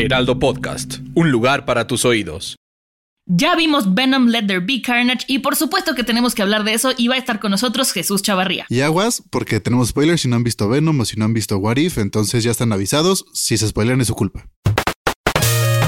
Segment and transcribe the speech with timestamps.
[0.00, 2.56] Heraldo Podcast, un lugar para tus oídos.
[3.26, 6.72] Ya vimos Venom Let There Be Carnage y por supuesto que tenemos que hablar de
[6.72, 8.64] eso y va a estar con nosotros Jesús Chavarría.
[8.70, 11.58] Y aguas, porque tenemos spoilers si no han visto Venom o si no han visto
[11.58, 13.26] What If, entonces ya están avisados.
[13.34, 14.48] Si se spoilean es su culpa.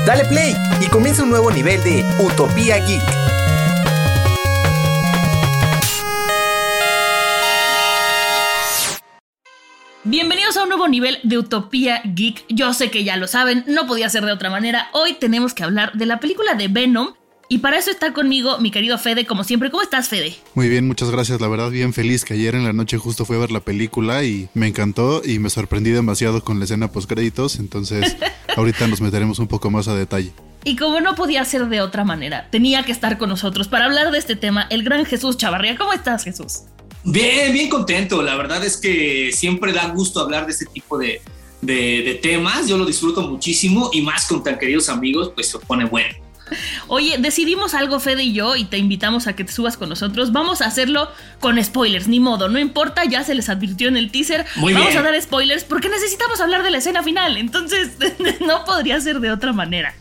[0.05, 0.55] Dale play
[0.85, 3.42] y comienza un nuevo nivel de Utopía Geek.
[10.05, 12.45] Bienvenidos a un nuevo nivel de Utopía Geek.
[12.49, 14.89] Yo sé que ya lo saben, no podía ser de otra manera.
[14.93, 17.15] Hoy tenemos que hablar de la película de Venom.
[17.49, 19.71] Y para eso está conmigo mi querido Fede, como siempre.
[19.71, 20.35] ¿Cómo estás, Fede?
[20.55, 21.41] Muy bien, muchas gracias.
[21.41, 24.25] La verdad, bien feliz que ayer en la noche justo fui a ver la película
[24.25, 27.61] y me encantó y me sorprendí demasiado con la escena post créditos.
[27.61, 28.17] Entonces,
[28.57, 30.33] ahorita nos meteremos un poco más a detalle.
[30.65, 34.11] Y como no podía ser de otra manera, tenía que estar con nosotros para hablar
[34.11, 35.77] de este tema el gran Jesús Chavarría.
[35.77, 36.63] ¿Cómo estás, Jesús?
[37.05, 38.23] Bien, bien contento.
[38.23, 41.21] La verdad es que siempre da gusto hablar de este tipo de,
[41.61, 42.69] de, de temas.
[42.69, 46.15] Yo lo disfruto muchísimo y más con tan queridos amigos, pues se pone bueno.
[46.89, 50.33] Oye, decidimos algo, Fede y yo, y te invitamos a que te subas con nosotros.
[50.33, 51.09] Vamos a hacerlo
[51.41, 54.45] con spoilers, ni modo, no importa, ya se les advirtió en el teaser.
[54.57, 54.99] Muy Vamos bien.
[54.99, 57.93] a dar spoilers porque necesitamos hablar de la escena final, entonces
[58.47, 59.95] no podría ser de otra manera.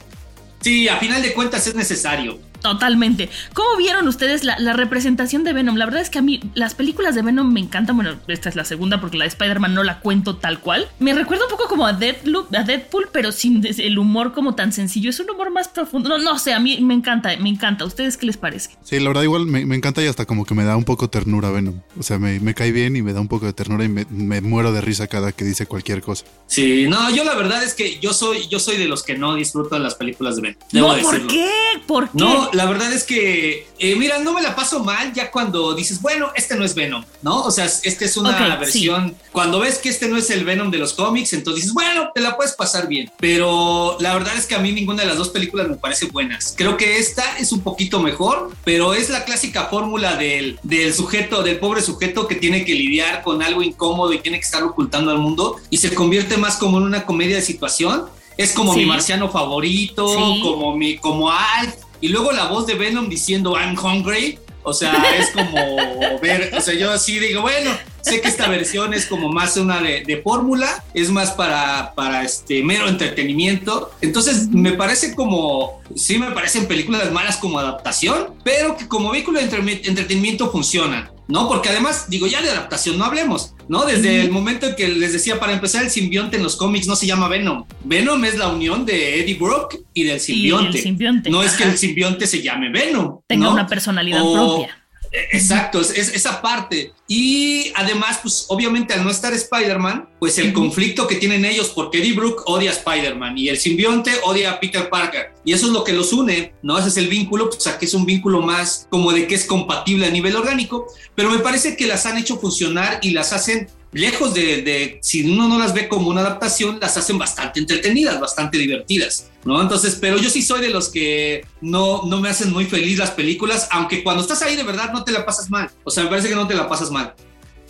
[0.60, 2.38] Sí, a final de cuentas es necesario.
[2.62, 3.30] Totalmente.
[3.54, 5.76] ¿Cómo vieron ustedes la, la representación de Venom?
[5.76, 7.96] La verdad es que a mí las películas de Venom me encantan.
[7.96, 10.88] Bueno, esta es la segunda porque la de Spider-Man no la cuento tal cual.
[11.00, 14.72] Me recuerda un poco como a Deathloop, a Deadpool, pero sin el humor como tan
[14.72, 15.10] sencillo.
[15.10, 16.10] Es un humor más profundo.
[16.10, 17.84] No, no sé, a mí me encanta, me encanta.
[17.84, 18.72] ¿A ustedes qué les parece?
[18.84, 21.10] Sí, la verdad, igual me, me encanta y hasta como que me da un poco
[21.10, 21.82] ternura Venom.
[22.00, 24.06] O sea, me, me cae bien y me da un poco de ternura y me,
[24.10, 26.26] me muero de risa cada que dice cualquier cosa.
[26.48, 29.36] Sí, no, yo la verdad es que yo soy, yo soy de los que no
[29.36, 30.60] disfrutan las películas de Venom.
[30.72, 31.28] Debo no, ¿por decirlo.
[31.30, 31.50] qué?
[31.88, 32.18] ¿Por qué?
[32.18, 36.02] No, la verdad es que, eh, mira, no me la paso mal ya cuando dices,
[36.02, 37.44] bueno, este no es Venom, ¿no?
[37.44, 39.16] O sea, esta es una Ok, versión.
[39.32, 42.22] Cuando ves que este no es el Venom de los cómics, entonces dices, bueno, te
[42.22, 43.12] la puedes pasar bien.
[43.20, 46.54] Pero la verdad es que a mí ninguna de las dos películas me parece buenas.
[46.58, 51.44] Creo que esta es un poquito mejor, pero es la clásica fórmula del, del sujeto,
[51.44, 55.12] del pobre sujeto que tiene que lidiar con algo incómodo y tiene que estar ocultando
[55.12, 58.06] al mundo y se convierte más como en una comedia de situación.
[58.38, 58.80] Es como Sí.
[58.80, 60.40] mi marciano favorito, Sí.
[60.42, 64.40] como mi, como Alf, y luego la voz de Venom diciendo I'm hungry.
[64.64, 68.94] O sea, es como ver, o sea, yo así digo, bueno, sé que esta versión
[68.94, 73.92] es como más una de, de fórmula, es más para, para este mero entretenimiento.
[74.02, 79.40] Entonces, me parece como, sí me parecen películas malas como adaptación, pero que como vehículo
[79.40, 81.10] de entre- entretenimiento funcionan.
[81.32, 81.48] ¿No?
[81.48, 83.86] Porque además, digo, ya de adaptación no hablemos, ¿no?
[83.86, 86.96] Desde el momento en que les decía, para empezar, el simbionte en los cómics no
[86.96, 87.66] se llama Venom.
[87.84, 90.80] Venom es la unión de Eddie Brock y del simbionte.
[90.82, 93.20] simbionte, No es que el simbionte se llame Venom.
[93.28, 93.54] Tenga ¿no?
[93.54, 94.78] una personalidad O- propia.
[95.12, 96.94] Exacto, es, es esa parte.
[97.08, 102.00] Y además, pues obviamente al no estar Spider-Man, pues el conflicto que tienen ellos, porque
[102.00, 105.34] Eddie Brook odia a Spider-Man y el simbionte odia a Peter Parker.
[105.44, 106.78] Y eso es lo que los une, ¿no?
[106.78, 110.06] Ese es el vínculo, pues aquí es un vínculo más como de que es compatible
[110.06, 114.34] a nivel orgánico, pero me parece que las han hecho funcionar y las hacen lejos
[114.34, 118.58] de, de, si uno no las ve como una adaptación, las hacen bastante entretenidas, bastante
[118.58, 119.62] divertidas, ¿no?
[119.62, 123.12] Entonces, pero yo sí soy de los que no, no me hacen muy feliz las
[123.12, 125.70] películas, aunque cuando estás ahí de verdad no te la pasas mal.
[125.84, 127.14] O sea, me parece que no te la pasas mal.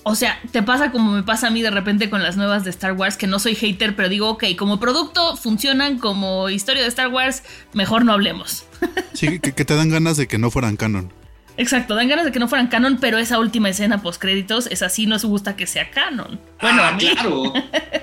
[0.03, 2.71] O sea, te pasa como me pasa a mí de repente con las nuevas de
[2.71, 6.87] Star Wars, que no soy hater, pero digo, ok, como producto funcionan, como historia de
[6.87, 7.43] Star Wars,
[7.73, 8.65] mejor no hablemos.
[9.13, 11.13] Sí, que, que te dan ganas de que no fueran canon.
[11.61, 14.89] Exacto, dan ganas de que no fueran canon, pero esa última escena post créditos, esa
[14.89, 16.39] sí nos gusta que sea canon.
[16.59, 17.07] Bueno, ah, a mí.
[17.13, 17.53] claro.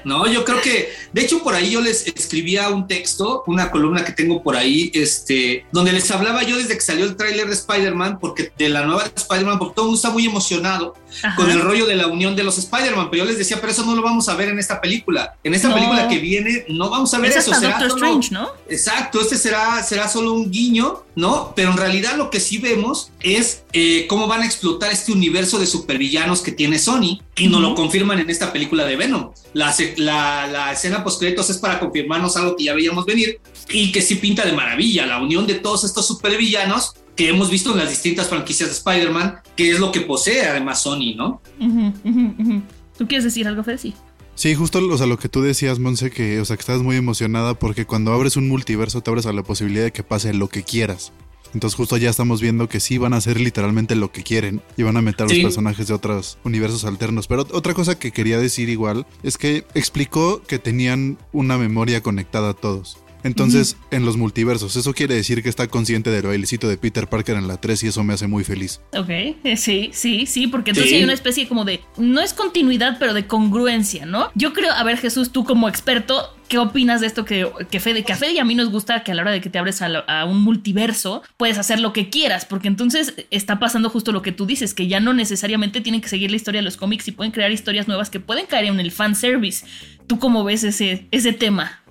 [0.04, 4.04] No, yo creo que, de hecho, por ahí yo les escribía un texto, una columna
[4.04, 7.54] que tengo por ahí, este, donde les hablaba yo desde que salió el tráiler de
[7.54, 11.34] Spider-Man, porque de la nueva de Spider-Man, porque todo el mundo está muy emocionado Ajá.
[11.36, 13.84] con el rollo de la unión de los Spider-Man, pero yo les decía, pero eso
[13.84, 15.34] no lo vamos a ver en esta película.
[15.42, 15.74] En esta No.
[15.74, 17.50] película que viene, no vamos a ver Es eso.
[17.52, 18.50] hasta será Doctor solo- Strange, ¿no?
[18.68, 21.52] Exacto, este será, será solo un guiño, ¿no?
[21.56, 25.58] Pero en realidad lo que sí vemos es eh, cómo van a explotar este universo
[25.58, 29.32] de supervillanos que tiene Sony y nos lo confirman en esta película de Venom.
[29.52, 33.40] La, la, la escena post-créditos es para confirmarnos algo que ya veíamos venir
[33.70, 37.72] y que sí pinta de maravilla, la unión de todos estos supervillanos que hemos visto
[37.72, 41.42] en las distintas franquicias de Spider-Man, que es lo que posee además Sony, ¿no?
[41.58, 42.62] Ujú, ujú, ujú.
[42.96, 43.78] ¿Tú quieres decir algo, Fede?
[43.78, 43.94] Sí.
[44.38, 46.94] Sí, justo o sea, lo que tú decías, Monse, que, o sea, que estás muy
[46.94, 50.48] emocionada porque cuando abres un multiverso te abres a la posibilidad de que pase lo
[50.48, 51.12] que quieras.
[51.54, 54.82] Entonces justo ya estamos viendo que sí van a hacer literalmente lo que quieren y
[54.82, 57.26] van a meter los personajes de otros universos alternos.
[57.26, 62.50] Pero otra cosa que quería decir igual es que explicó que tenían una memoria conectada
[62.50, 62.98] a todos.
[63.28, 67.36] Entonces, en los multiversos, eso quiere decir que está consciente del bailecito de Peter Parker
[67.36, 68.80] en la 3 y eso me hace muy feliz.
[68.96, 72.96] Ok, eh, sí, sí, sí, porque entonces hay una especie como de, no es continuidad,
[72.98, 74.30] pero de congruencia, ¿no?
[74.34, 78.02] Yo creo, a ver Jesús, tú como experto, ¿qué opinas de esto que, que Fede,
[78.02, 79.58] que a Fede y a mí nos gusta que a la hora de que te
[79.58, 84.22] abres a, un multiverso, puedes hacer lo que quieras, porque entonces está pasando justo lo
[84.22, 87.06] que tú dices, que ya no necesariamente tienen que seguir la historia de los cómics
[87.08, 89.66] y pueden crear historias nuevas que pueden caer en el fanservice.
[90.06, 91.82] ¿Tú cómo ves ese, ese tema?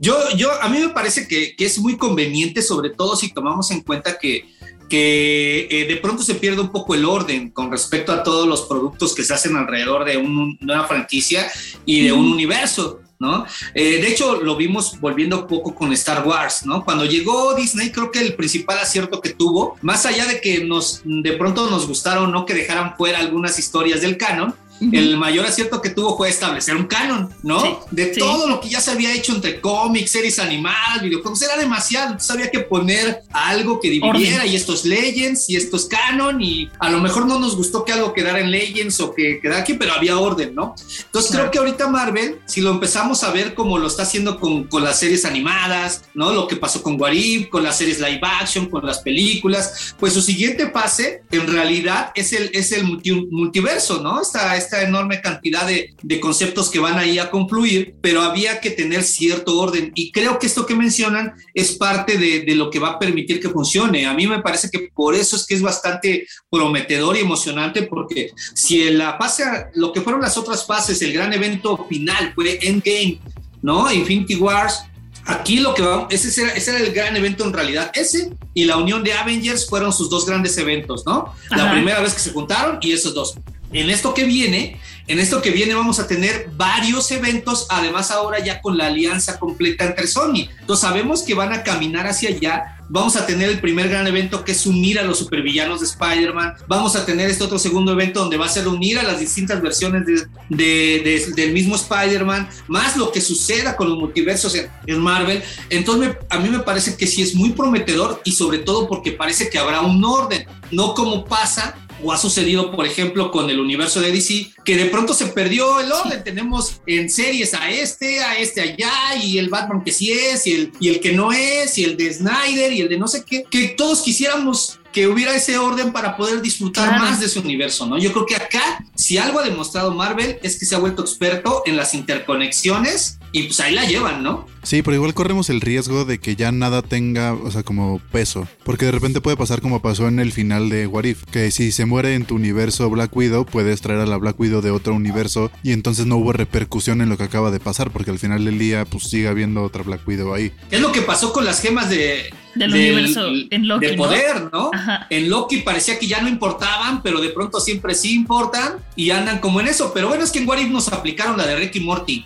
[0.00, 3.80] Yo, yo, a mí me parece que, es muy conveniente, sobre todo si tomamos en
[3.80, 4.48] cuenta que,
[4.88, 8.62] que eh, de pronto se pierde un poco el orden con respecto a todos los
[8.62, 11.50] productos que se hacen alrededor de una franquicia
[11.84, 13.00] y de un universo.
[13.18, 13.46] ¿no?
[13.74, 16.84] Eh, de hecho, lo vimos volviendo un poco con Star Wars, ¿no?
[16.84, 21.00] Cuando llegó Disney, creo que el principal acierto que tuvo, más allá de que nos
[21.04, 25.80] de pronto nos gustaron no que dejaran fuera algunas historias del canon, el mayor acierto
[25.80, 27.84] que tuvo fue establecer un canon, ¿no?
[27.90, 32.06] de todo lo que ya se había hecho entre cómics, series animadas, videojuegos, era demasiado.
[32.12, 36.40] Entonces había que poner algo que dividiera y esto es Legends y esto es canon
[36.40, 39.60] y a lo mejor no nos gustó que algo quedara en Legends o que quedara
[39.60, 40.74] aquí, pero había orden, ¿no?
[41.04, 44.64] Entonces creo que ahorita Marvel, si lo empezamos a ver como lo está haciendo con,
[44.64, 46.32] con las series animadas, ¿no?
[46.32, 50.22] Lo que pasó con Warif, con las series live action, con las películas, pues su
[50.22, 54.20] siguiente fase en realidad es el, es el multiverso, ¿no?
[54.20, 58.70] Esta, esta enorme cantidad de, de, conceptos que van ahí a confluir, pero había que
[58.70, 59.92] tener cierto orden.
[59.94, 63.40] Y creo que esto que mencionan es parte de, de, lo que va a permitir
[63.40, 64.06] que funcione.
[64.06, 68.30] A mí me parece que por eso es que es bastante prometedor y emocionante, porque
[68.54, 73.20] si la fase, lo que fueron las otras fases, el gran evento final fue Endgame,
[73.62, 73.90] ¿no?
[73.92, 74.82] Infinity Wars,
[75.26, 77.90] Aquí lo que va, ese era, ese era, el gran evento en realidad.
[77.94, 81.34] Ese y la unión de Avengers fueron sus dos grandes eventos, ¿no?
[81.50, 83.34] La primera vez que se juntaron y esos dos.
[83.72, 88.44] En esto que viene, en esto que viene vamos a tener varios eventos, además ahora
[88.44, 90.48] ya con la alianza completa entre Sony.
[90.60, 92.72] Entonces sabemos que van a caminar hacia allá.
[92.88, 96.54] Vamos a tener el primer gran evento que es unir a los supervillanos de Spider-Man.
[96.68, 99.60] Vamos a tener este otro segundo evento donde va a ser unir a las distintas
[99.60, 100.06] versiones
[100.48, 105.42] de, del mismo Spider-Man, más lo que suceda con los multiversos en Marvel.
[105.70, 109.50] Entonces a mí me parece que sí es muy prometedor y sobre todo porque parece
[109.50, 114.00] que habrá un orden, no como pasa o ha sucedido, por ejemplo, con el universo
[114.00, 116.22] de DC, que de pronto se perdió el orden.
[116.24, 120.52] Tenemos en series a este, a este allá, y el Batman que sí es, y
[120.52, 123.24] el, y el que no es, y el de Snyder, y el de no sé
[123.24, 127.86] qué, que todos quisiéramos que hubiera ese orden para poder disfrutar más de su universo,
[127.86, 127.98] ¿no?
[127.98, 131.62] Yo creo que acá, si algo ha demostrado Marvel, es que se ha vuelto experto
[131.66, 134.46] en las interconexiones y pues ahí la llevan, ¿no?
[134.62, 138.48] Sí, pero igual corremos el riesgo de que ya nada tenga, o sea, como peso.
[138.64, 141.84] Porque de repente puede pasar como pasó en el final de Warif, que si se
[141.84, 145.52] muere en tu universo Black Widow, puedes traer a la Black Widow de otro universo
[145.62, 148.58] y entonces no hubo repercusión en lo que acaba de pasar, porque al final del
[148.58, 150.50] día, pues sigue habiendo otra Black Widow ahí.
[150.70, 153.86] Es lo que pasó con las gemas de, del, universo en Loki.
[153.86, 154.70] De poder, ¿no?
[155.10, 159.38] En Loki parecía que ya no importaban, pero de pronto siempre sí importan y andan
[159.38, 159.92] como en eso.
[159.94, 162.24] Pero bueno, es que en Warif nos aplicaron la de Ricky Morty.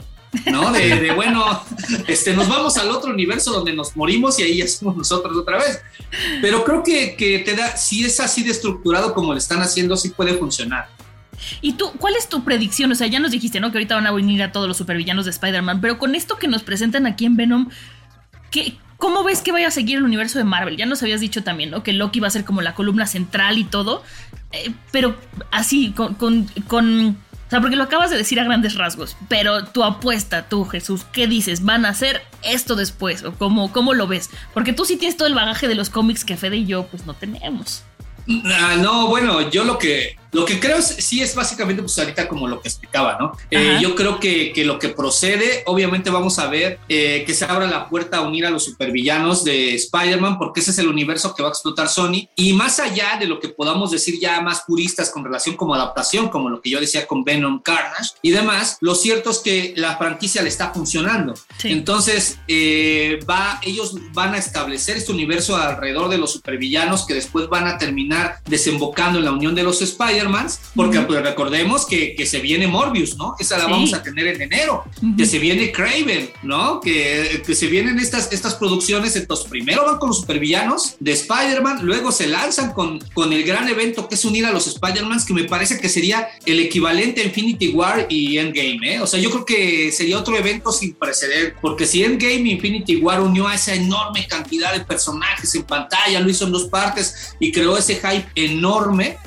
[0.51, 0.73] ¿No?
[0.73, 1.63] De, bueno,
[2.07, 5.59] este, nos vamos al otro universo donde nos morimos y ahí ya somos nosotros otra
[5.59, 5.81] vez.
[6.41, 9.97] Pero creo que, que te da, si es así de estructurado como lo están haciendo,
[9.97, 10.89] sí puede funcionar.
[11.61, 12.93] ¿Y tú, cuál es tu predicción?
[12.93, 13.71] O sea, ya nos dijiste, ¿no?
[13.71, 16.49] Que ahorita van a venir a todos los supervillanos de Spider-Man, pero con esto que
[16.49, 17.71] nos presentan aquí en Venom,
[18.51, 20.77] ¿qué, ¿cómo ves que vaya a seguir el universo de Marvel?
[20.77, 21.83] Ya nos habías dicho también, ¿no?
[21.83, 24.03] Que Loki va a ser como la columna central y todo,
[24.53, 25.17] eh, pero
[25.51, 27.17] así, con, con, con
[27.51, 31.05] o sea, porque lo acabas de decir a grandes rasgos, pero tu apuesta, tú, Jesús,
[31.13, 31.65] ¿qué dices?
[31.65, 33.25] ¿Van a hacer esto después?
[33.25, 34.31] ¿O cómo, cómo lo ves?
[34.55, 37.07] Porque tú sí tienes todo el bagaje de los cómics que Fede y yo, pues
[37.07, 37.83] no tenemos.
[38.45, 42.29] Ah, no, bueno, yo lo que lo que creo es, sí es básicamente, pues ahorita
[42.29, 43.33] como lo que explicaba, ¿no?
[43.51, 47.45] Eh, yo creo que, que, lo que procede, obviamente vamos a ver eh, que se
[47.45, 51.35] abra la puerta a unir a los supervillanos de Spider-Man, porque ese es el universo
[51.35, 52.29] que va a explotar Sony.
[52.37, 56.29] Y más allá de lo que podamos decir ya más puristas con relación como adaptación,
[56.29, 59.97] como lo que yo decía con Venom Carnage y demás, lo cierto es que la
[59.97, 61.35] franquicia le está funcionando.
[61.65, 67.49] Entonces, eh, va, ellos van a establecer este universo alrededor de los supervillanos que después
[67.49, 72.15] van a terminar desembocando en la unión de los Spider Spider-Man, porque pues, recordemos que,
[72.15, 73.35] que, se viene Morbius, ¿no?
[73.39, 74.85] Esa la vamos a tener en enero,
[75.17, 76.81] que se viene Craven, ¿no?
[76.81, 81.81] Que, que, se vienen estas, estas producciones, entonces primero van con los supervillanos de Spider-Man,
[81.83, 85.35] luego se lanzan con, con el gran evento que es unir a los Spider-Mans, que
[85.35, 89.01] me parece que sería el equivalente a Infinity War y Endgame, ¿eh?
[89.01, 92.97] O sea, yo creo que sería otro evento sin preceder, porque si Endgame y Infinity
[92.97, 97.35] War unió a esa enorme cantidad de personajes en pantalla, lo hizo en dos partes
[97.39, 99.19] y creó ese hype enorme,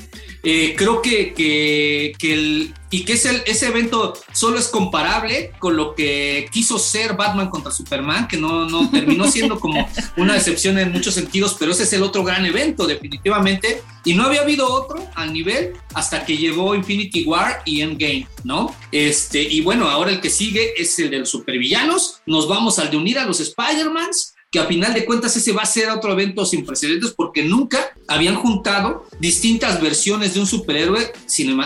[0.46, 5.78] eh, creo que, que, que, el, y que ese, ese evento solo es comparable con
[5.78, 10.78] lo que quiso ser Batman contra Superman, que no, no terminó siendo como una decepción
[10.78, 13.82] en muchos sentidos, pero ese es el otro gran evento, definitivamente.
[14.04, 18.76] Y no había habido otro al nivel hasta que llegó Infinity War y Endgame, ¿no?
[18.92, 22.22] Este, y bueno, ahora el que sigue es el de los supervillanos.
[22.26, 25.64] Nos vamos al de unir a los Spider-Mans que a final de cuentas ese va
[25.64, 31.12] a ser otro evento sin precedentes porque nunca habían juntado distintas versiones de un superhéroe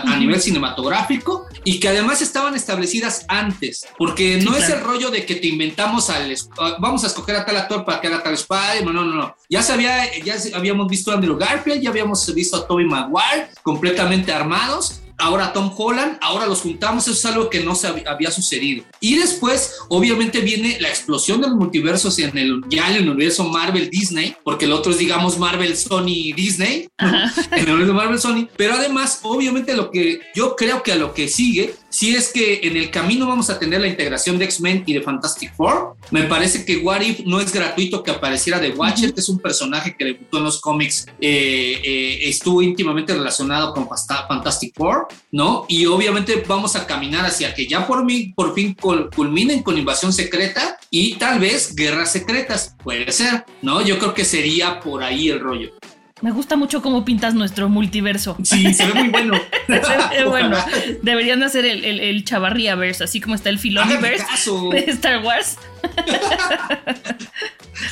[0.04, 5.26] a nivel cinematográfico y que además estaban establecidas antes, porque no es el rollo de
[5.26, 6.34] que te inventamos al
[6.78, 9.62] vamos a escoger a tal actor para que haga tal Spider, no, no, no, ya
[9.62, 15.02] sabía, ya habíamos visto a Andrew Garfield, ya habíamos visto a Tobey Maguire completamente armados
[15.18, 18.84] ahora Tom Holland, ahora los juntamos, eso es algo que no se había sucedido.
[19.00, 23.44] Y después, obviamente, viene la explosión de los multiversos en el, ya en el universo
[23.44, 28.48] Marvel Disney, porque el otro es, digamos, Marvel Sony Disney, en el universo Marvel Sony,
[28.56, 32.60] pero además, obviamente, lo que yo creo que a lo que sigue si es que
[32.62, 36.22] en el camino vamos a tener la integración de X-Men y de Fantastic Four, me
[36.22, 39.96] parece que What If no es gratuito que apareciera de Watcher, que es un personaje
[39.98, 45.66] que debutó en los cómics, eh, eh, estuvo íntimamente relacionado con Fantastic Four, ¿no?
[45.68, 50.12] Y obviamente vamos a caminar hacia que ya por, mí, por fin culminen con Invasión
[50.12, 53.82] Secreta y tal vez Guerras Secretas, puede ser, ¿no?
[53.82, 55.72] Yo creo que sería por ahí el rollo.
[56.20, 58.36] Me gusta mucho cómo pintas nuestro multiverso.
[58.42, 59.40] Sí, se ve muy bueno.
[59.66, 60.56] se ve bueno.
[61.02, 64.24] Deberían hacer el, el, el Chavarriaverse, así como está el Filoniverse
[64.72, 65.56] de Star Wars.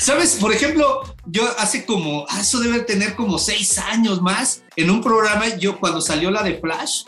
[0.00, 4.90] Sabes, por ejemplo, yo hace como, ah, eso debe tener como seis años más, en
[4.90, 7.04] un programa, yo cuando salió la de Flash,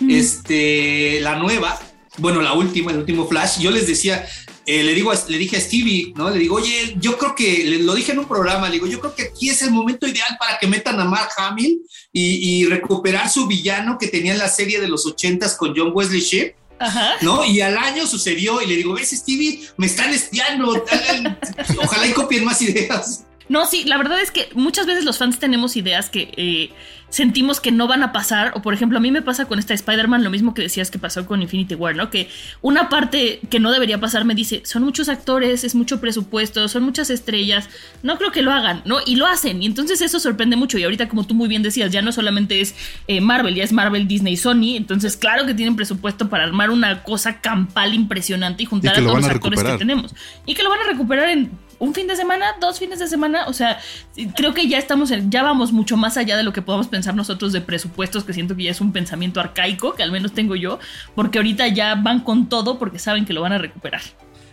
[0.00, 0.10] mm.
[0.10, 1.78] este, la nueva,
[2.18, 4.26] bueno, la última, el último Flash, yo les decía,
[4.66, 6.30] eh, le, digo, le dije a Stevie, ¿no?
[6.30, 9.14] Le digo, oye, yo creo que, lo dije en un programa, le digo, yo creo
[9.14, 11.80] que aquí es el momento ideal para que metan a Mark Hamill
[12.12, 16.20] y, recuperar su villano que tenía en la serie de los ochentas con John Wesley
[16.20, 16.54] Shipp.
[17.22, 17.44] ¿No?
[17.44, 20.84] Y al año sucedió y le digo, ves, Stevie, me están espiando.
[21.82, 23.24] Ojalá y copien más ideas.
[23.48, 26.70] No, sí, la verdad es que muchas veces los fans tenemos ideas que eh,
[27.14, 28.52] sentimos que no van a pasar.
[28.56, 30.98] O por ejemplo, a mí me pasa con esta Spider-Man lo mismo que decías que
[30.98, 32.10] pasó con Infinity War, ¿no?
[32.10, 32.28] Que
[32.60, 36.82] una parte que no debería pasar me dice, son muchos actores, es mucho presupuesto, son
[36.82, 37.68] muchas estrellas,
[38.02, 38.98] no creo que lo hagan, ¿no?
[39.06, 39.62] Y lo hacen.
[39.62, 40.76] Y entonces eso sorprende mucho.
[40.76, 42.74] Y ahorita, como tú muy bien decías, ya no solamente es
[43.06, 44.76] eh, Marvel, ya es Marvel, Disney, Sony.
[44.76, 49.20] Entonces, claro que tienen presupuesto para armar una cosa campal impresionante y juntar a todos
[49.20, 50.14] los actores que tenemos.
[50.46, 51.52] Y que lo van a recuperar en
[51.84, 53.78] un fin de semana, dos fines de semana, o sea,
[54.34, 57.14] creo que ya estamos, en, ya vamos mucho más allá de lo que podamos pensar
[57.14, 60.56] nosotros de presupuestos, que siento que ya es un pensamiento arcaico, que al menos tengo
[60.56, 60.78] yo,
[61.14, 64.00] porque ahorita ya van con todo porque saben que lo van a recuperar.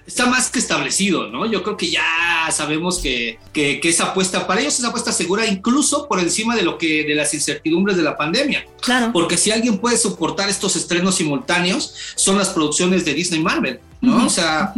[0.05, 1.45] Está más que establecido, ¿no?
[1.45, 2.03] Yo creo que ya
[2.51, 6.77] sabemos que, que, esa apuesta, para ellos es apuesta segura, incluso por encima de lo
[6.77, 8.65] que, de las incertidumbres de la pandemia.
[8.81, 9.11] Claro.
[9.13, 14.25] Porque si alguien puede soportar estos estrenos simultáneos, son las producciones de Disney Marvel, ¿no?
[14.25, 14.73] O sea,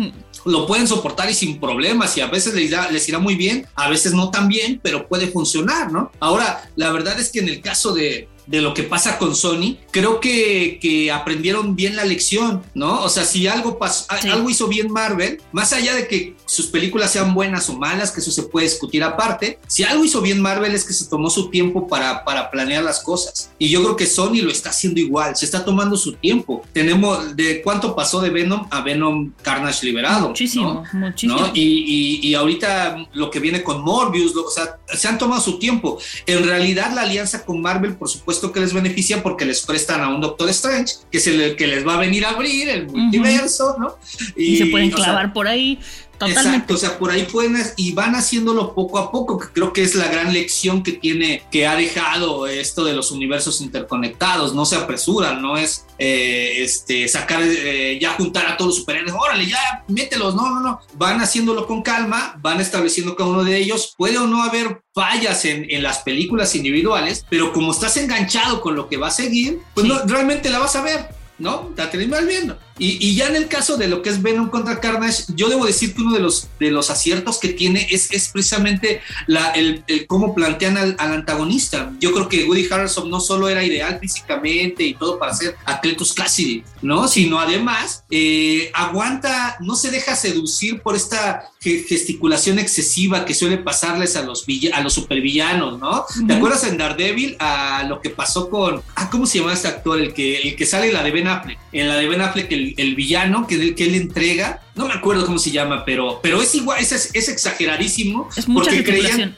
[0.45, 4.13] lo pueden soportar y sin problemas y a veces les irá, muy bien, a veces
[4.13, 6.11] no tan bien, pero puede funcionar, ¿no?
[6.19, 9.77] Ahora, la verdad es que en el caso de, de lo que pasa con Sony,
[9.91, 13.03] creo que, que, aprendieron bien la lección, ¿no?
[13.03, 17.11] O sea, si algo, pasó, algo hizo bien Marvel, más allá de que sus películas
[17.11, 20.73] sean buenas o malas, que eso se puede discutir aparte, si algo hizo bien Marvel
[20.73, 23.51] es que se tomó su tiempo para, para planear las cosas.
[23.57, 26.63] Y yo creo que Sony lo está haciendo igual, se está tomando su tiempo.
[26.73, 30.29] Tenemos, ¿de cuánto pasó de Venom a Venom Carnage liberado?
[30.29, 31.51] Muchísimo, muchísimo.
[31.53, 35.59] Y, y, y, ahorita lo que viene con Morbius, o sea, se han tomado su
[35.59, 35.99] tiempo.
[36.25, 40.09] En realidad la alianza con Marvel, por supuesto, que les beneficia porque les prestan a
[40.09, 43.75] un Doctor Strange, que es el que les va a venir a abrir el multiverso,
[43.79, 43.95] ¿no?
[44.35, 45.79] Y, se pueden clavar por ahí.
[46.17, 46.49] Totalmente.
[46.49, 49.83] Exacto, o sea, por ahí pueden y van haciéndolo poco a poco, que creo que
[49.83, 54.53] es la gran lección que tiene, que ha dejado esto de los universos interconectados.
[54.53, 59.13] No se apresuran, no es eh, este, sacar, eh, ya juntar a todos los superhéroes,
[59.13, 60.79] órale, ya mételos, no, no, no.
[60.93, 63.93] Van haciéndolo con calma, van estableciendo cada uno de ellos.
[63.97, 68.75] Puede o no haber fallas en, en las películas individuales, pero como estás enganchado con
[68.75, 71.71] lo que va a seguir, pues no, realmente la vas a ver, ¿no?
[71.75, 72.57] La terminas viendo.
[72.79, 75.93] Y, ya en el caso de lo que es Venom contra Carnage, yo debo decir
[75.93, 80.33] que uno de los, de los aciertos que tiene es, es precisamente la, el, cómo
[80.33, 81.91] plantean al, antagonista.
[81.99, 86.13] Yo creo que Woody Harrelson no solo era ideal físicamente y todo para ser Atletus
[86.13, 87.07] Cassidy, ¿no?
[87.07, 94.17] Sino además eh, aguanta, no se deja seducir por esta gesticulación excesiva que suele pasarles
[94.17, 96.05] a los, a los supervillanos, ¿no?
[96.27, 99.99] ¿Te acuerdas en Daredevil a lo que pasó con, ah, ¿cómo se llama este actor?
[100.01, 101.59] El que, el que sale la de Ben Affleck.
[101.71, 105.39] En la de Ben Affleck, el, villano que, que él entrega, no me acuerdo cómo
[105.39, 108.29] se llama, pero, pero es igual, es, es exageradísimo.
[108.35, 109.35] Es mucha porque creían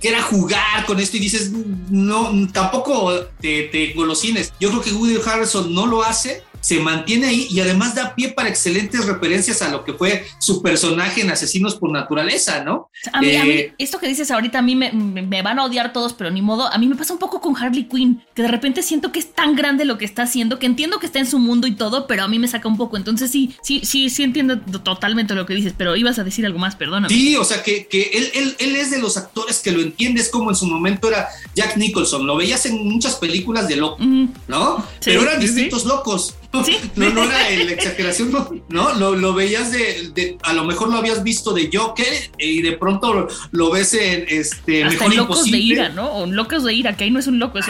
[0.00, 1.50] que era jugar con esto y dices,
[1.90, 4.52] no, tampoco te, te golosines.
[4.60, 8.30] Yo creo que Woody Harrelson no lo hace se mantiene ahí y además da pie
[8.30, 12.88] para excelentes referencias a lo que fue su personaje en Asesinos por Naturaleza, ¿no?
[13.12, 16.30] A mí, eh, esto que dices ahorita, a mí me, van a odiar todos, pero
[16.30, 16.72] ni modo.
[16.72, 19.34] A mí me pasa un poco con Harley Quinn, que de repente siento que es
[19.34, 22.06] tan grande lo que está haciendo, que entiendo que está en su mundo y todo,
[22.06, 22.96] pero a mí me saca un poco.
[22.96, 26.58] Entonces sí, sí, sí, sí entiendo totalmente lo que dices, pero ibas a decir algo
[26.58, 27.14] más, perdóname.
[27.14, 30.30] Sí, o sea, que, que él, él, él, es de los actores que lo entiendes
[30.30, 32.26] como en su momento era Jack Nicholson.
[32.26, 34.02] Lo veías en muchas películas de loco,
[34.48, 34.82] ¿no?
[35.04, 36.36] pero eran distintos locos.
[36.96, 38.32] No, no era la exageración,
[38.68, 42.72] no, Lo, lo veías de, a lo mejor lo habías visto de Joker y de
[42.72, 46.10] pronto lo, ves en este Hasta mejor locos de ira, ¿no?
[46.12, 47.66] O locos de ira, que ahí no es un loco, es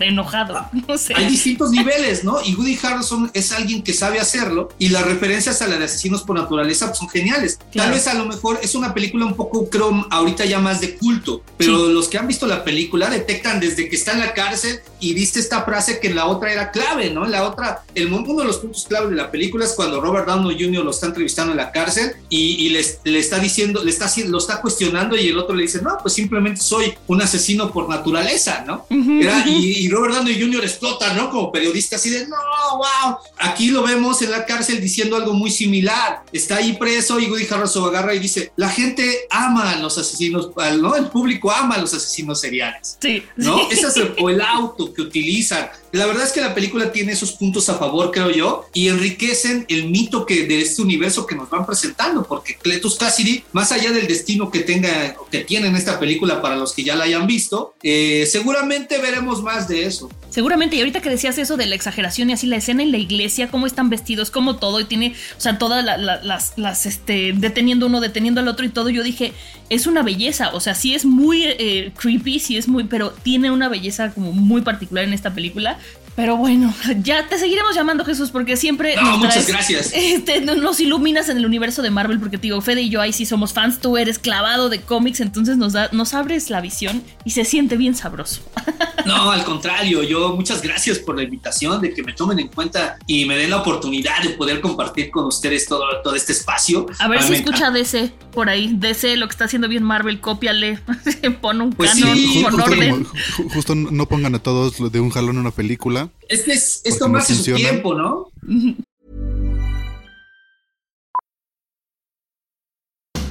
[0.00, 1.14] enojado, no sé.
[1.14, 2.38] Hay distintos niveles, ¿no?
[2.44, 6.22] Y Woody Harrelson es alguien que sabe hacerlo y las referencias a la de asesinos
[6.22, 7.58] por naturaleza son geniales.
[7.72, 10.96] Tal vez a lo mejor es una película un poco, creo, ahorita ya más de
[10.96, 14.80] culto, pero los que han visto la película detectan desde que está en la cárcel
[15.00, 17.24] y viste esta frase que en la otra era clave, ¿no?
[17.24, 20.26] En la otra, el uno de los puntos clave de la película es cuando Robert
[20.26, 20.84] Downey Jr.
[20.84, 25.16] lo está entrevistando en la cárcel y, le, está diciendo, le está, lo está cuestionando
[25.16, 28.86] y el otro le dice, no, pues simplemente soy un asesino por naturaleza, ¿no?
[28.90, 30.64] y, Robert Downey Jr.
[30.64, 31.30] explota, ¿no?
[31.30, 32.36] Como periodista así de, no,
[32.76, 33.16] wow.
[33.38, 36.22] Aquí lo vemos en la cárcel diciendo algo muy similar.
[36.32, 40.50] Está ahí preso y Woody Harrelson agarra y dice, la gente ama a los asesinos,
[40.80, 40.96] ¿no?
[40.96, 42.98] El público ama a los asesinos seriales.
[43.00, 43.22] Sí.
[43.36, 43.70] ¿No?
[43.70, 47.32] Ese es el, el auto que utilizan la verdad es que la película tiene esos
[47.32, 51.50] puntos a favor, creo yo, y enriquecen el mito que de este universo que nos
[51.50, 55.98] van presentando, porque Cletus Cassidy, más allá del destino que tenga que tiene en esta
[55.98, 60.10] película para los que ya la hayan visto, eh, seguramente veremos más de eso.
[60.30, 62.98] Seguramente, y ahorita que decías eso de la exageración y así la escena en la
[62.98, 67.86] iglesia, cómo están vestidos, cómo todo, y tiene, o sea, todas las, las, este, deteniendo
[67.86, 69.32] uno, deteniendo al otro y todo, yo dije,
[69.70, 73.50] es una belleza, o sea, sí es muy eh, creepy, sí es muy, pero tiene
[73.50, 75.78] una belleza como muy particular en esta película
[76.16, 79.92] pero bueno, ya te seguiremos llamando Jesús porque siempre no, muchas gracias.
[79.94, 83.12] Este, nos iluminas en el universo de Marvel porque te digo, Fede y yo ahí
[83.12, 87.02] sí somos fans, tú eres clavado de cómics, entonces nos, da, nos abres la visión
[87.24, 88.40] y se siente bien sabroso.
[89.06, 92.98] No, al contrario, yo muchas gracias por la invitación, de que me tomen en cuenta
[93.06, 96.86] y me den la oportunidad de poder compartir con ustedes todo, todo este espacio.
[96.98, 100.78] A ver si escucha DC por ahí, DC, lo que está haciendo bien Marvel, cópiale,
[101.40, 103.06] pon un pues canon, justo, orden.
[103.54, 106.10] Justo, no pongan a todos de un jalón una película.
[106.28, 108.30] Es que es, esto más su tiempo, ¿no?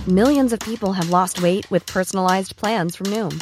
[0.08, 3.42] Millions of people have lost weight with personalized plans from Noom,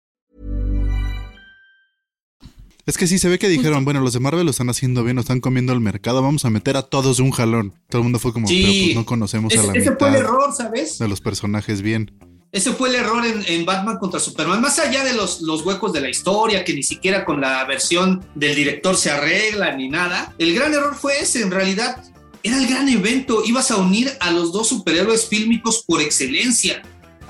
[2.85, 5.15] Es que sí, se ve que dijeron, bueno, los de Marvel lo están haciendo bien,
[5.15, 7.73] lo están comiendo el mercado, vamos a meter a todos de un jalón.
[7.89, 10.53] Todo el mundo fue como, pero pues no conocemos a la ese fue el error,
[10.55, 10.97] ¿sabes?
[10.97, 12.11] De los personajes bien.
[12.51, 14.59] Ese fue el error en, Batman contra Superman.
[14.59, 18.25] Más allá de los, los, huecos de la historia, que ni siquiera con la versión
[18.35, 21.41] del director se arregla ni nada, el gran error fue ese.
[21.41, 22.03] En realidad,
[22.43, 23.43] era el gran evento.
[23.45, 26.81] Ibas a unir a los dos superhéroes fílmicos por excelencia.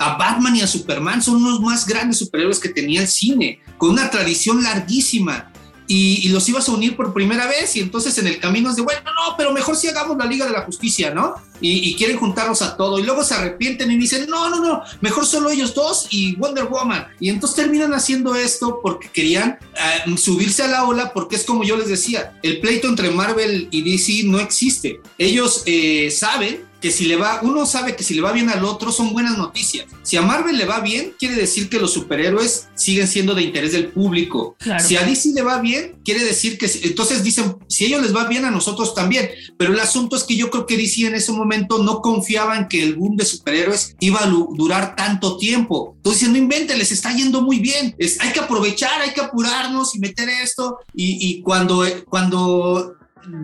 [0.02, 3.90] A Batman y a Superman son los más grandes superhéroes que tenía el cine con
[3.90, 5.52] una tradición larguísima.
[5.86, 8.82] Y, los ibas a unir por primera vez y entonces en el camino es de,
[8.82, 11.34] bueno, no, pero mejor si hagamos la Liga de la Justicia, ¿no?
[11.62, 14.82] Y, y quieren juntarlos a todo y luego se arrepienten y dicen, no, no, no,
[15.00, 17.06] mejor solo ellos dos y Wonder Woman.
[17.20, 21.64] Y entonces terminan haciendo esto porque querían eh, subirse a la ola porque es como
[21.64, 25.00] yo les decía, el pleito entre Marvel y DC no existe.
[25.18, 28.64] Ellos eh, saben que si le va, uno sabe que si le va bien al
[28.64, 29.86] otro son buenas noticias.
[30.02, 33.70] Si a Marvel le va bien, quiere decir que los superhéroes siguen siendo de interés
[33.70, 34.56] del público.
[34.58, 34.84] Claro.
[34.84, 38.14] Si a DC le va bien, quiere decir que entonces dicen, si a ellos les
[38.14, 39.30] va bien, a nosotros también.
[39.56, 42.68] Pero el asunto es que yo creo que DC en ese momento no confiaba en
[42.68, 45.94] que el boom de superhéroes iba a durar tanto tiempo.
[45.96, 47.94] Entonces, no inventen, les está yendo muy bien.
[47.98, 50.78] Es, hay que aprovechar, hay que apurarnos y meter esto.
[50.94, 52.96] Y, y cuando, cuando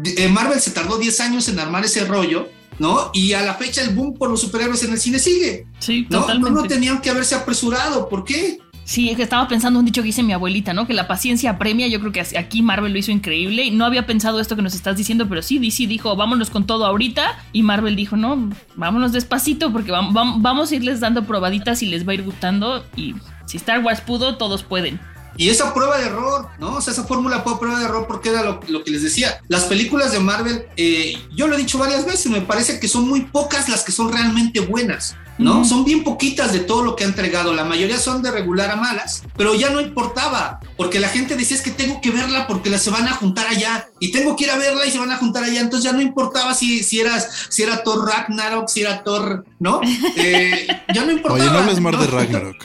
[0.05, 3.11] eh, Marvel se tardó 10 años en armar ese rollo, ¿no?
[3.12, 5.66] Y a la fecha el boom por los superhéroes en el cine sigue.
[5.79, 6.21] Sí, ¿no?
[6.21, 6.51] totalmente.
[6.51, 8.09] No, no tenían que haberse apresurado.
[8.09, 8.59] ¿Por qué?
[8.88, 10.87] Sí, es que estaba pensando un dicho que dice mi abuelita, ¿no?
[10.87, 11.88] Que la paciencia premia.
[11.88, 13.64] Yo creo que aquí Marvel lo hizo increíble.
[13.64, 16.64] Y no había pensado esto que nos estás diciendo, pero sí, DC dijo, vámonos con
[16.66, 17.38] todo ahorita.
[17.53, 21.87] Y Marvel dijo, no, vámonos despacito porque vam- vam- vamos a irles dando probaditas y
[21.87, 22.83] les va a ir gustando.
[22.96, 24.98] Y si Star Wars pudo, todos pueden.
[25.38, 26.74] Y esa prueba de error, ¿no?
[26.74, 29.40] O sea, esa fórmula fue prueba de error porque era lo, lo que les decía.
[29.46, 33.09] Las películas de Marvel, eh, yo lo he dicho varias veces, me parece que son
[33.09, 35.64] muy pocas las que son realmente buenas, ¿no?
[35.64, 37.55] Son bien poquitas de todo lo que ha entregado.
[37.55, 41.57] La mayoría son de regular a malas, pero ya no importaba, porque la gente decía
[41.57, 44.42] es que tengo que verla porque la se van a juntar allá y tengo que
[44.42, 45.61] ir a verla y se van a juntar allá.
[45.61, 49.81] Entonces ya no importaba si, si, eras, si era Thor Ragnarok, si era Thor, ¿no?
[50.16, 51.40] Eh, ya no importaba.
[51.40, 52.01] Oye, no hables más ¿no?
[52.01, 52.57] de Ragnarok.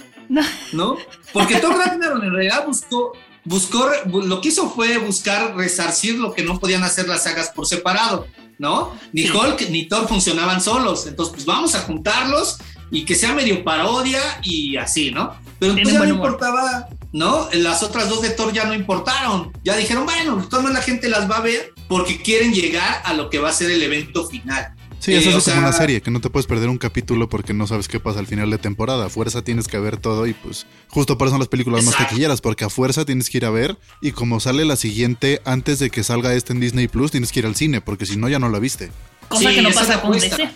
[0.73, 0.97] ¿no?
[1.33, 6.33] Porque Thor Ragnarok en realidad buscó, buscó, bu- lo que hizo fue buscar resarcir lo
[6.33, 8.27] que no podían hacer las sagas por separado,
[8.59, 8.93] ¿no?
[9.11, 9.23] Ni.
[9.29, 12.57] Hulk ni Thor funcionaban solos, entonces pues vamos a juntarlos
[12.91, 15.33] y que sea medio parodia y así, ¿no?
[15.59, 17.49] Pero pues ya no importaba, ¿no?
[17.53, 20.93] Las otras dos de Thor ya no importaron, ya dijeron, bueno, de todas maneras la
[20.93, 23.81] gente las va a ver porque quieren llegar a lo que va a ser el
[23.81, 24.75] evento final.
[25.03, 27.27] Sí, Eh, eso es como sea, una serie, que no te puedes perder un capítulo
[27.27, 29.07] porque no sabes qué pasa al final de temporada.
[29.07, 31.97] A fuerza tienes que ver todo y pues justo por eso son las películas más
[31.97, 35.79] taquilleras, porque a fuerza tienes que ir a ver y como sale la siguiente antes
[35.79, 38.29] de que salga este en Disney Plus, tienes que ir al cine, porque si no
[38.29, 38.91] ya no la viste.
[39.27, 40.13] Cosa Sí, que no pasa con.
[40.13, 40.49] DC.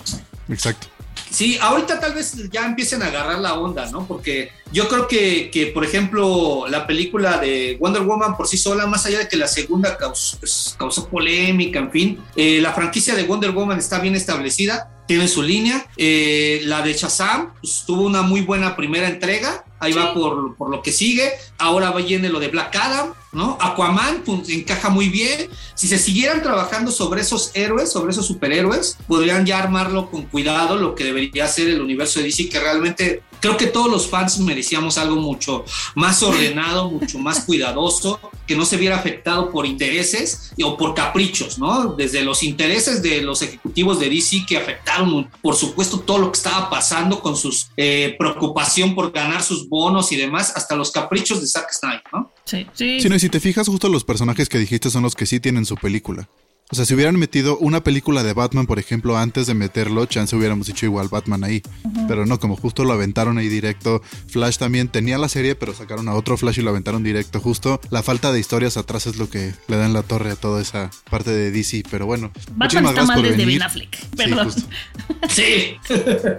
[0.47, 0.87] Exacto.
[1.29, 4.07] Sí, ahorita tal vez ya empiecen a agarrar la onda, ¿no?
[4.07, 8.87] Porque yo creo que, que, por ejemplo, la película de Wonder Woman por sí sola,
[8.87, 13.15] más allá de que la segunda causó, pues, causó polémica, en fin, eh, la franquicia
[13.15, 15.87] de Wonder Woman está bien establecida, tiene su línea.
[15.97, 20.69] Eh, la de Shazam pues, tuvo una muy buena primera entrega, ahí va por, por
[20.69, 21.31] lo que sigue.
[21.57, 23.57] Ahora va viene lo de Black Adam, ¿no?
[23.59, 25.49] Aquaman pues, encaja muy bien.
[25.75, 30.75] Si se siguieran trabajando sobre esos héroes, sobre esos superhéroes, podrían ya armarlo con cuidado,
[30.75, 34.39] lo que debería ser el universo de DC, que realmente creo que todos los fans
[34.39, 40.53] merecíamos algo mucho más ordenado, mucho más cuidadoso, que no se viera afectado por intereses
[40.63, 41.93] o por caprichos, ¿no?
[41.93, 46.37] Desde los intereses de los ejecutivos de DC que afectaron, por supuesto, todo lo que
[46.37, 51.47] estaba pasando con su preocupación por ganar sus bonos y demás, hasta los caprichos de
[51.47, 52.31] Zack Snyder, ¿no?
[52.45, 53.01] Sí, sí.
[53.01, 55.39] Sí, no, y si te fijas, justo los personajes que dijiste son los que sí
[55.39, 56.29] tienen su película.
[56.69, 60.35] O sea, si hubieran metido una película de Batman, por ejemplo, antes de meterlo, chance
[60.35, 61.61] hubiéramos hecho igual Batman ahí.
[62.09, 64.01] Pero no, como justo lo aventaron ahí directo.
[64.27, 67.39] Flash también tenía la serie, pero sacaron a otro Flash y lo aventaron directo.
[67.39, 70.35] Justo la falta de historias atrás es lo que le da en la torre a
[70.35, 71.83] toda esa parte de DC.
[71.89, 73.59] Pero bueno, Batman muchísimas está gracias mal por desde venir.
[73.59, 73.95] Ben Affleck.
[73.95, 74.53] Sí, Perdón.
[75.29, 75.75] Sí.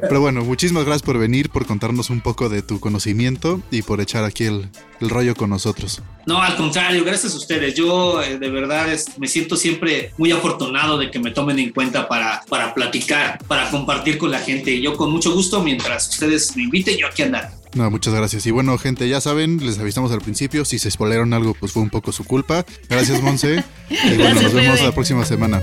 [0.00, 4.00] Pero bueno, muchísimas gracias por venir, por contarnos un poco de tu conocimiento y por
[4.00, 4.68] echar aquí el,
[5.00, 6.02] el rollo con nosotros.
[6.26, 7.74] No, al contrario, gracias a ustedes.
[7.74, 11.70] Yo eh, de verdad es- me siento siempre muy afortunado de que me tomen en
[11.70, 14.72] cuenta para, para platicar, para compartir con la gente.
[14.72, 17.48] Y yo con mucho gusto, mientras ustedes me inviten, yo aquí andaré.
[17.74, 18.46] No, muchas gracias.
[18.46, 21.82] Y bueno, gente, ya saben, les avisamos al principio, si se spoilearon algo, pues fue
[21.82, 22.64] un poco su culpa.
[22.88, 23.64] Gracias, Monse.
[23.90, 25.62] Y bueno, Gracias, nos vemos la próxima semana.